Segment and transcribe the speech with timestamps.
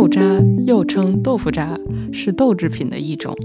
[0.00, 0.22] 豆渣
[0.64, 1.78] 又称豆腐渣，
[2.10, 3.36] 是豆制品的一种，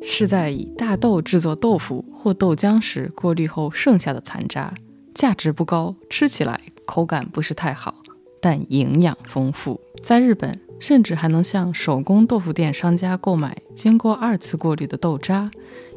[0.00, 4.72] 是在以大豆制作豆腐或豆浆时过滤后剩下的残渣，
[5.16, 7.92] 价值不高，吃起来口感不是太好，
[8.40, 9.80] 但营养丰富。
[10.00, 15.50] 在日本，甚至还能向手工豆腐店商家购买经过二次过滤的豆渣，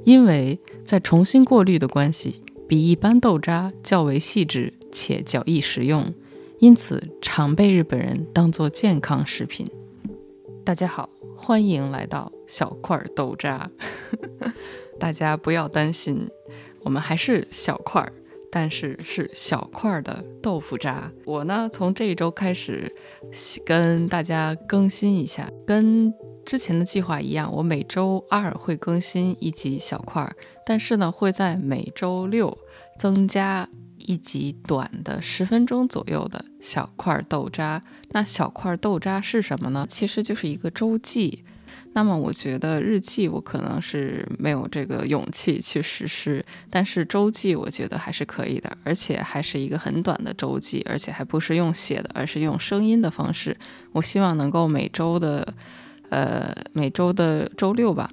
[0.06, 6.12] 因为在重新过滤的关系，比一般豆渣较为细致且较易食用。
[6.58, 9.68] 因此，常被日本人当作健康食品。
[10.70, 13.68] 大家好，欢迎来到小块豆渣。
[15.00, 16.30] 大家不要担心，
[16.82, 18.14] 我们还是小块儿，
[18.52, 21.12] 但是是小块儿的豆腐渣。
[21.26, 22.96] 我呢，从这一周开始
[23.66, 26.14] 跟大家更新一下，跟
[26.46, 32.56] 之前的计划一样，我每周二会更新一集小块儿，但是呢，会在每周六
[32.96, 33.68] 增加。
[34.00, 39.86] 一集短的十分钟左右的小块豆渣，那小块豆渣是什么呢？
[39.88, 41.44] 其实就是一个周记。
[41.94, 53.58] 那么我觉得日记我可能是没有这个勇气去实施，但是周记我觉得还是可以的，而且还是一个很短的周记，而且还不是用写的，而是用声音的方式。
[53.92, 55.54] 我希望能够每周的，
[56.10, 58.10] 呃，每周的周六吧。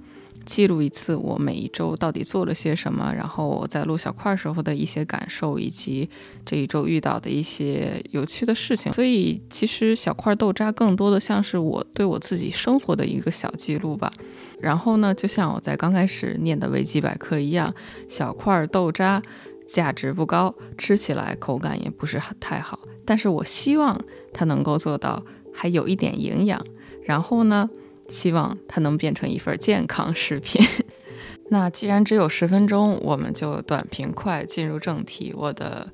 [0.47, 6.09] 记录一次我每一周到底做了些什么，然后我在录小块时候的一些感受，以及
[6.45, 8.93] 这一周遇到的一些有趣的事情。
[8.93, 14.13] 所以其实小块豆渣更多的像是我对我自己生活的一个小记录吧。
[14.61, 17.75] 然后呢，就像我在刚开始念的维基百科一样，
[18.09, 19.21] 小块豆渣
[19.67, 24.01] 价值不高，吃起来口感也不是很太好，但是我希望
[24.33, 25.23] 它能够做到
[25.53, 26.65] 还有一点营养。
[27.05, 27.69] 然后呢？
[28.09, 30.65] 希望它能变成一份健康食品。
[31.49, 35.33] 那既然只有十分钟，我们就短平快进入正题。
[35.37, 35.89] 我的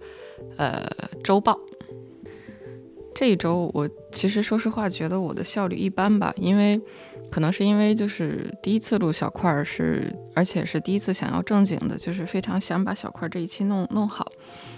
[0.56, 0.90] 呃
[1.22, 1.58] 周报，
[3.14, 6.80] 这一周我其实说实话觉得我的效率一般吧，因为
[7.30, 14.26] 可能是因为就是第一次录小块儿是，而且是第一次想要正经的，就是非常想把小块这一期弄弄好，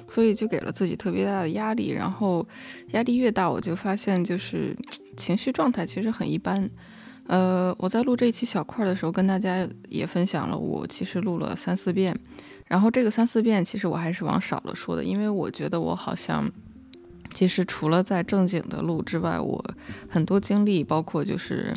[0.08, 1.92] 所以就给了自己特别大的压力。
[1.92, 2.44] 然后
[2.88, 4.76] 压力越大，我就发现就是
[5.16, 6.68] 情绪状态其实很一般。
[7.26, 12.14] 呃，我在录这一期小块的时候，跟大家也分享了，我其实录了三四遍，
[12.66, 16.50] 然后这个三四遍其实我还是往少了说的，因为我觉得我好像，
[17.30, 19.64] 其实除了在正经的录之外，我
[20.06, 21.74] 很多经历，包括就是，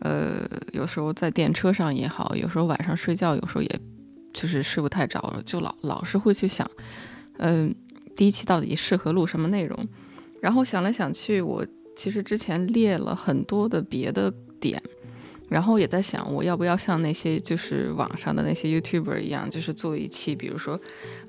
[0.00, 3.80] 呃，有时候在电车上也好，有时候晚上睡觉，有时候也
[4.32, 6.68] 就是睡不太着了，就老老是会去想，
[7.38, 7.72] 嗯，
[8.16, 9.78] 第一期到底适合录什么内容，
[10.42, 11.64] 然后想来想去，我
[11.96, 14.34] 其实之前列了很多的别的。
[14.60, 14.80] 点，
[15.48, 20.78] 然后也在想，我要不要像那些就是网上的那些 YouTuber 一样，就是做一期，比如说，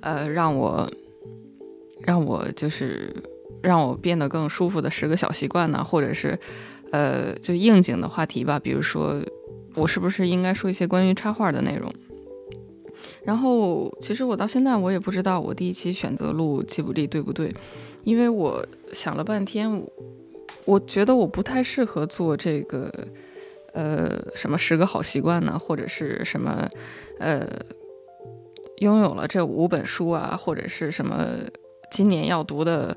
[0.02, 0.88] 呃，让我，
[2.02, 3.12] 让我就是
[3.64, 6.38] 让我变得更舒服的十个小习惯呢，或者是，
[6.91, 9.20] 呃，就应景的话题吧，比如说，
[9.75, 11.91] 我是不是应该说一些关于插画的内容？
[13.24, 17.53] 然后，其实我到现在我也不知道我第一期选择录吉卜力对不对，
[18.03, 19.84] 因为我想了半天。
[20.66, 22.91] 我觉得我不太适合做这个，
[23.73, 26.67] 呃，什么十个好习惯呢，或者是什么，
[27.19, 27.47] 呃，
[28.78, 31.25] 拥有了这五本书啊，或者是什么
[31.90, 32.95] 今年要读的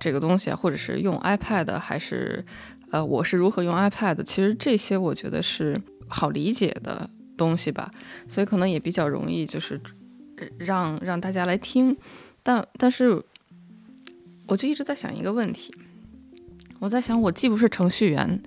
[0.00, 2.44] 这个东西啊，或者是用 iPad 还是，
[2.90, 4.22] 呃，我是如何用 iPad？
[4.22, 7.90] 其实这些我觉得是好理解的东西吧，
[8.28, 9.80] 所以可能也比较容易，就是
[10.58, 11.96] 让让大家来听。
[12.42, 13.22] 但但是，
[14.48, 15.74] 我就一直在想一个问题。
[16.82, 18.42] 我在想，我既不是程序员，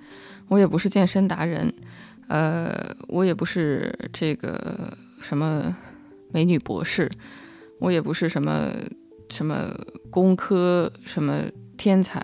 [0.48, 1.72] 我也不是健身达人，
[2.28, 5.74] 呃，我也不是这个什么
[6.30, 7.10] 美女博士，
[7.80, 8.70] 我也不是什么
[9.30, 9.74] 什么
[10.10, 11.44] 工科什么
[11.78, 12.22] 天才，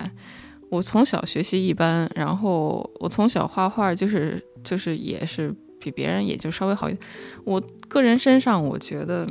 [0.69, 7.01] 我从小学习一般，然后我从小画画就是就是也是比别人也就稍微好一点，
[7.45, 7.59] 我
[7.89, 9.27] 个人身上我觉得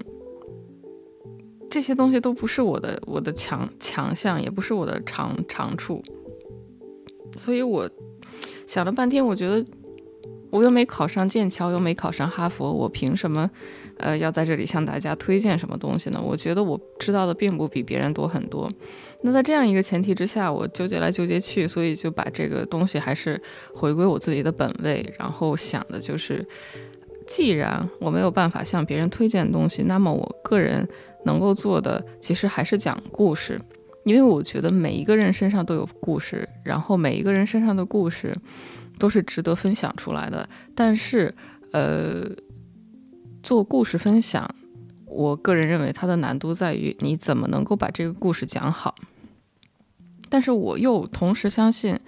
[1.69, 6.01] 这些东西都不是我的我的强强项，也不是我的长长处。
[7.37, 7.89] 所以我
[8.67, 9.65] 想了半天，我觉得
[10.49, 13.49] 我又没考上剑桥，又没考上哈佛，我凭什么，
[13.97, 16.21] 呃，要在这里向大家推荐什么东西呢？
[16.21, 18.69] 我觉得我知道的并不比别人多很多。
[19.21, 23.41] 那在这样一个前提之下，我纠结来纠结去，所以就把这个东西还是
[23.73, 26.45] 回归我自己的本位，然后想的就是，
[27.25, 30.87] 既然我没有办法向别人推荐东西，那么我个人
[31.23, 33.57] 能够做的，其实还是讲故事。
[34.03, 38.35] 因为我觉得每一个人身上都有故事，然后每一个人身上的故事
[38.97, 40.47] 都是值得分享出来的。
[40.73, 41.33] 但是，
[41.71, 42.27] 呃，
[43.43, 44.49] 做故事分享，
[45.05, 48.95] 我个人认为它的难度在于你怎么能够把这个故事讲好。
[50.29, 51.99] 但是我又同时相信，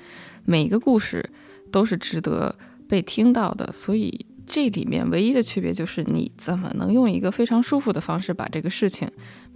[0.46, 1.30] 每一个故事
[1.72, 2.58] 都是值得
[2.88, 3.72] 被听到的。
[3.72, 9.08] 所以这里面唯一的区别就是你怎么能用一个非常舒服的方式把这个事情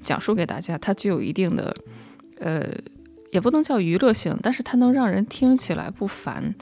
[0.01, 1.74] 讲述给大家，它具有一定的
[2.39, 2.69] 呃，
[3.31, 6.56] 也不能叫娱乐性，但是它能让人听起来不烦。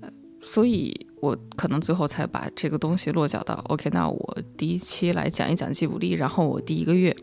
[0.00, 0.08] 呃，
[0.42, 1.06] 所以。
[1.22, 7.16] 我可能最后才把这个东西落脚到 OK，那我第一期来讲一讲吉卜力，然后我第一个月，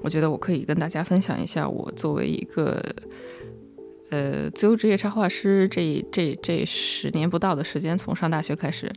[0.00, 2.84] 我觉得我可以跟大家分享一下我作为一个
[4.10, 8.90] 呃自由职业插画师这这这十年不到的时间，从上大学开始，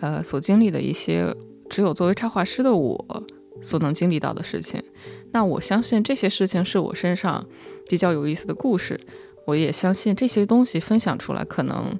[0.00, 1.30] 呃所经历的一些
[1.68, 3.26] 只有作为插画师的我
[3.60, 4.82] 所能经历到的事情。
[5.32, 7.46] 那我相信这些事情是我身上
[7.88, 8.98] 比较有意思的故事，
[9.46, 11.98] 我也相信这些东西分享出来可能。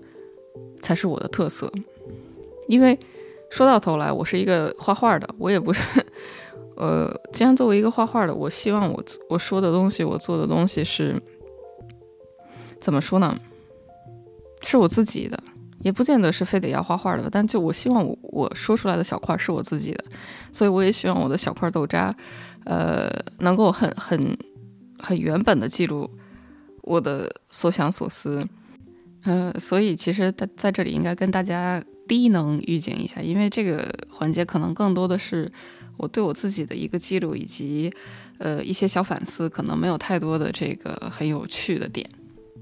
[0.82, 1.72] 才是我的特色，
[2.66, 2.98] 因为
[3.50, 5.80] 说到头来，我是一个画画的，我也不是，
[6.76, 11.14] 呃，既然作为一个画画的，我希望我我说的东西，我做的东西是
[12.80, 13.38] 怎么说呢？
[14.62, 15.40] 是我自己的，
[15.82, 20.04] 也不见得是非得要画画的，但就我希望我我说出来的小块是我自己的，
[20.52, 22.14] 所以我也希望我的小块豆渣，
[22.64, 24.38] 呃，能够很很
[24.98, 26.08] 很原本的记录
[26.82, 28.46] 我的所想所思。
[29.24, 35.50] 嗯，所以其实在在这里应该跟大家低能预警一下，因为这个环节可能更多的是
[35.96, 37.92] 我对我自己的一个记录，以及
[38.38, 42.04] 呃一些小反思，可能没有太多的这个很有趣的点。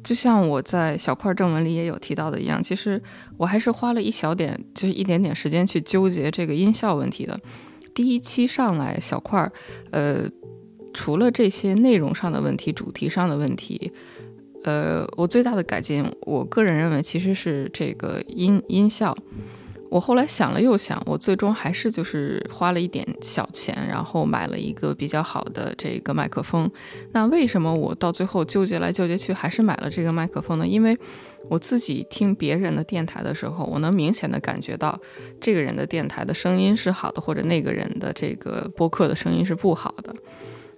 [0.02, 3.00] 就像我在小块正文里也有提到的一样，其实
[3.36, 7.38] 我还是花了一小点，就是一点点时间去纠结这个音效问题的。
[7.94, 9.52] 第一期上来小块儿，
[9.90, 10.28] 呃，
[10.94, 13.92] 除了这些内容上的问题、主题上的问题。
[14.62, 19.16] 呃，我最大的改进，我个人认为其实是这个音音效。
[19.90, 26.70] 我后来想了又想，我最终还是就是花了一点小钱，然后买了一个比较好的这个麦克风。
[27.12, 30.66] 那为什么我到最后纠结来纠结去，还是买了这个麦克风呢？
[30.66, 30.96] 因为
[31.48, 34.96] 我自己听别人的电台的时候，我能明显的感觉到
[35.40, 40.14] 这个人的电台的声音是好的，或者那个人的这个播客的声音是不好的。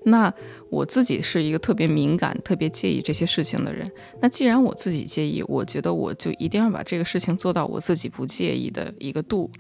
[0.05, 0.33] 那
[0.69, 3.89] 我自己是一个特别敏感、特别介意这些事情的人。
[4.21, 9.51] 那既然我自己介意，我觉得我就一定要把这个事情做到我自己不介意的一个度。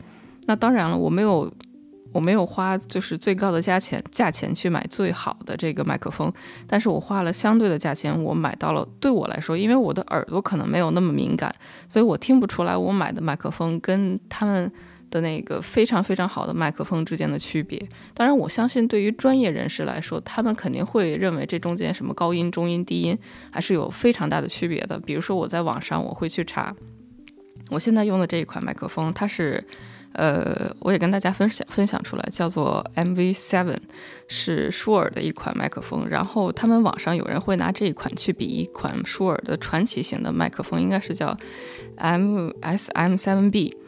[0.46, 1.52] 那当然了，我没有，
[2.12, 6.32] 我没有花就是最高的价钱价钱去买最好的这个麦克风，
[6.66, 11.54] 但是我花了相对的价钱，我买到了对我来说，因为我的耳朵可能没有那么敏感，
[11.88, 14.70] 所以我听不出来我买的麦克风跟他们。
[15.12, 17.78] 的那个非常非常好的麦克风之间的区别，
[18.14, 23.16] 当然我相信对于专业人士来说，他们肯定会认为这中间什么高音、中音、低音
[23.50, 24.98] 还是有非常大的区别的。
[25.00, 26.74] 比如说我在网上我会去查，
[27.68, 29.62] 我现在用的这一款麦克风，它是，
[30.14, 33.76] 呃，我也跟大家分享分享出来，叫做 MV7，
[34.28, 36.08] 是舒尔的一款麦克风。
[36.08, 41.36] 然后他们网上有人会拿这一款去比一款舒尔的传奇型的麦克风，应该是叫
[41.98, 43.81] MSM7B。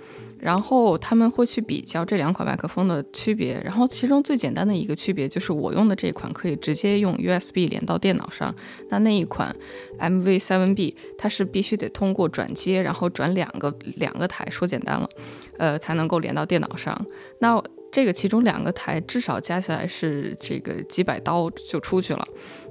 [0.45, 8.55] 然后他们会去比较这两款麦克风的区别，然后其中最简单的一个区别就是我用的这款可以直接用 USB 连到电脑上，
[8.91, 9.57] 那那一款
[9.99, 15.09] MV7B 它是必须得通过转接，然后转两个两个台，说简单了，
[15.57, 16.95] 呃才能够连到电脑上。
[17.39, 17.59] 那
[17.91, 22.23] 这个其中两个台至少加起来是这个几百刀就出去了，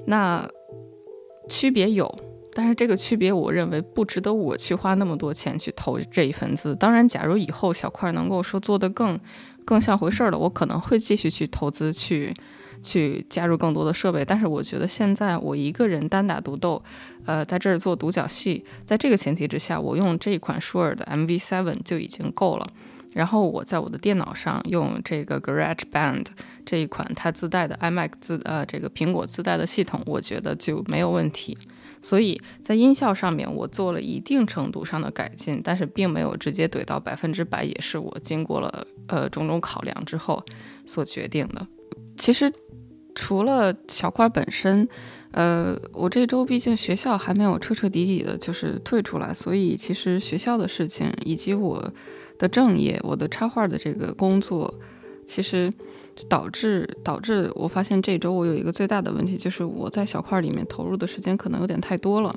[0.05, 0.47] 那
[1.49, 2.15] 区别有。
[2.55, 6.75] 但是这个区别，我认为不值得我去花那么多钱去投这一份资。
[6.75, 9.19] 当然，假如以后小块能够说做得更
[9.65, 12.31] 更像回事儿了，我可能会继续去投资，去
[12.83, 14.23] 去加入更多的设备。
[14.23, 16.83] 但是我觉得现在我一个人单打独斗，
[17.25, 22.67] 呃，在这儿做独角戏，在这个前提之下，我用这一款舒尔的 MV7 就已经够了。
[23.13, 26.25] 然后我在我的电脑上用这个 GarageBand
[26.65, 31.57] 这一款它自带的 iMac 自呃这个苹果自带的系统，我觉得就没有问题。
[32.03, 40.43] 所以在音效上面，我做了一定程度上的改进，但是并没有直接怼到百分之百，也是我经过了呃种种考量之后
[40.85, 41.65] 所决定的。
[42.17, 42.51] 其实
[43.15, 44.85] 除了小块本身，
[45.31, 51.91] 呃，我这周毕竟学校还没有彻彻底底的就是退出来，所以其实学校的事情以及我
[52.37, 54.77] 的正业，我的插画的这个工作，
[55.25, 55.71] 其实。
[56.29, 62.33] 导致导致我发现这周我有一个最大的问题，就是我在小块里面投入的时间可能有点太多了，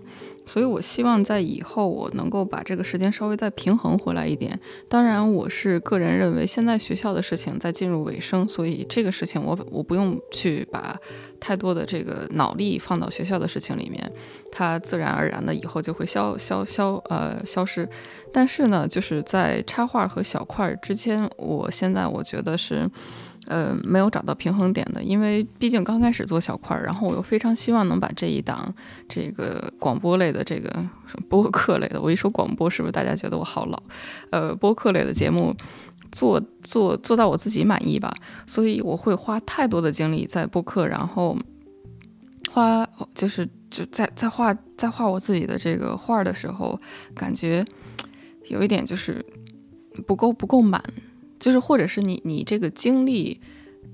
[0.47, 4.59] 所以我希望在以后我能够把这个时间稍微再平衡回来一点。
[4.88, 10.99] 当然，我是个人认为现在学校的事情在进入尾声，所以这个事情我我不用去把
[11.38, 14.11] 太多的这个脑力放到学校的事情里面，
[14.50, 17.87] 它自然而然的以后就会消消消呃消失。
[18.33, 22.88] 但是呢，就是在插画和小块之间，我现在我觉得是。
[23.47, 28.75] 呃，没有找到平衡点的，因为毕竟刚开始做小块儿，然后我又非常希望能把这一档
[29.09, 30.85] 这个广播类的这个
[31.29, 33.81] 播客类的，我一说广播，是不是大家觉得我好老？
[34.31, 35.55] 呃，播客类的节目
[36.11, 38.12] 做做做到我自己满意吧，
[38.47, 41.37] 所以我会花太多的精力在播客，然后
[42.50, 42.85] 花
[43.15, 46.79] 就是就在在画在画我自己的这个画的时候，
[47.15, 47.65] 感觉
[48.49, 49.25] 有一点就是
[50.07, 50.83] 不够不够满。
[51.38, 53.40] 就是或者是你你这个精力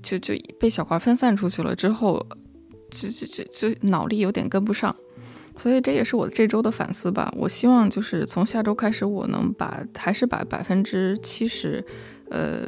[0.01, 2.25] 就就被小块分散出去了之后，
[2.89, 4.95] 就就就就脑力有点跟不上，
[5.57, 7.33] 所以这也是我这周的反思吧。
[7.37, 11.83] 我希望就是从下周开始，我能把还是把百分之七十，
[12.29, 12.65] 呃，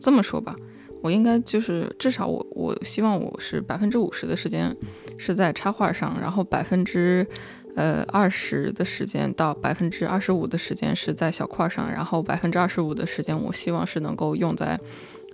[0.00, 0.54] 这么说吧，
[1.02, 4.76] 我应该就是至少我我希望我是百分之五十的时间
[5.18, 7.26] 是在插画上，然后百分之。
[7.74, 14.78] 呃，二十的时间到百分之二十五的时间是在小块上，然后百分之二十五的时间，我希望是能够用在，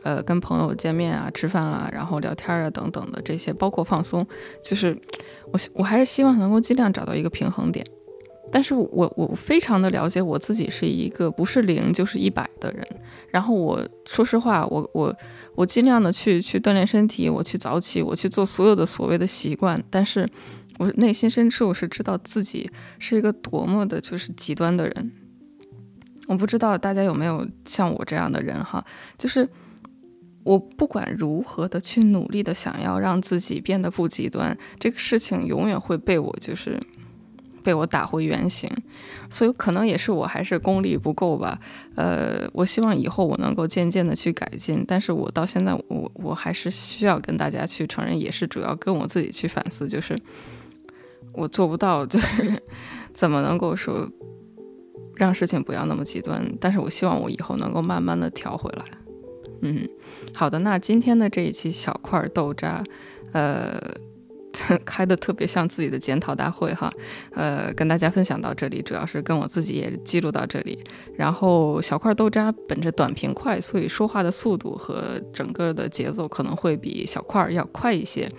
[0.04, 4.25] 呃，跟朋友见面啊、吃饭啊、然后聊天啊等等的这些，包括放松。
[4.62, 4.97] 就是
[5.52, 7.85] 我我还是希望能够尽量找到一个平衡点。
[8.52, 12.87] 但是我我非常的了解我自己是一个不是零就是一百的人。
[13.30, 15.14] 然后我说实话，我我
[15.57, 20.25] 我尽量的去去锻炼身体，我去早起，我去做所有的所谓的习惯，但是。
[20.78, 25.12] 我内心深处我是知道自己是一个多么的，就是极端的人。
[26.28, 28.85] 我不知道大家有没有像我这样的人哈，
[29.16, 29.49] 就是
[30.44, 36.78] 我不管如何的去努力的想要让自己变得不极端，这个事情永远会被我就是
[37.64, 38.70] 被我打回原形。
[39.30, 41.58] 所以可能也是我还是功力不够吧。
[41.97, 50.14] 呃，我希望以后我能够渐渐的去改进，但是我到现在我我还是需要跟大家去承认，也是主要跟我自己去反思，就是。
[51.38, 52.62] 我做不到，就是
[53.14, 54.09] 怎么能够说
[55.14, 56.45] 让事情不要那么极端？
[56.61, 58.85] 但是我希望我以后能够慢慢的调回来。
[59.62, 59.88] 嗯，
[60.33, 62.83] 好的，那今天的这一期小块豆渣，
[63.33, 63.80] 呃，
[64.85, 66.92] 开的特别像自己的检讨大会哈，
[67.33, 70.78] 呃，跟大家分享到这里，主要是跟我自己也记录到这里。
[71.16, 78.30] 然后小块豆渣本着短平快，所以说话的速度和整个的节奏可能会比小块要快一些。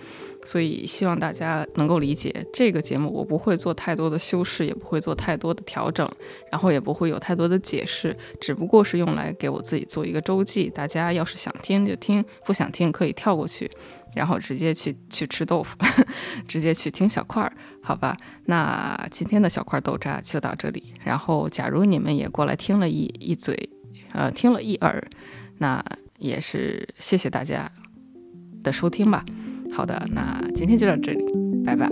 [0.44, 6.08] 所以希望大家能够理解这个节目，我不会做太多的修饰，也不会做太多的调整，
[6.50, 10.70] 然后也不会有太多的解释，只不过是用来给我自己做一个周记。
[10.70, 13.70] 大家要是想听就听，不想听可以跳过去，
[14.14, 15.76] 然后直接去去吃豆腐，
[16.48, 18.16] 直接去听小块儿，好吧？
[18.46, 20.92] 那今天的小块豆渣就到这里。
[21.04, 23.68] 然后，假如你们也过来听了一一嘴，
[24.12, 25.06] 呃，听了一耳，
[25.58, 25.84] 那
[26.18, 27.70] 也是谢谢大家
[28.62, 29.24] 的收听吧。
[29.80, 31.24] 好的，那今天就到这里，
[31.64, 31.88] 拜拜。